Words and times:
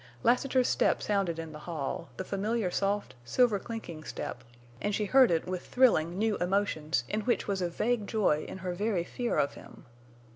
Lassiter's 0.23 0.67
step 0.67 0.99
sounded 1.03 1.37
in 1.37 1.51
the 1.51 1.59
hall—the 1.69 2.23
familiar 2.23 2.71
soft, 2.71 3.13
silver 3.23 3.59
clinking 3.59 4.03
step—and 4.03 4.95
she 4.95 5.05
heard 5.05 5.29
it 5.29 5.45
with 5.45 5.67
thrilling 5.67 6.17
new 6.17 6.37
emotions 6.37 7.03
in 7.07 7.21
which 7.21 7.47
was 7.47 7.61
a 7.61 7.69
vague 7.69 8.07
joy 8.07 8.43
in 8.47 8.57
her 8.65 8.73
very 8.73 9.03
fear 9.03 9.37
of 9.37 9.53
him. 9.53 9.85